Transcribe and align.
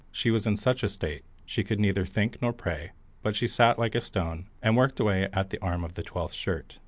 She 0.11 0.31
was 0.31 0.47
in 0.47 0.57
such 0.57 0.81
a 0.81 0.89
state 0.89 1.25
she 1.45 1.63
could 1.63 1.79
neither 1.79 2.07
think 2.07 2.41
nor 2.41 2.53
pray, 2.53 2.93
but 3.21 3.35
she 3.35 3.47
sat 3.47 3.77
like 3.77 3.93
a 3.93 4.01
stone, 4.01 4.47
and 4.59 4.75
worked 4.75 4.99
away 4.99 5.27
at 5.31 5.51
the 5.51 5.61
arm 5.61 5.83
of 5.83 5.93
the 5.93 6.01
twelfth 6.01 6.33
shirt. 6.33 6.79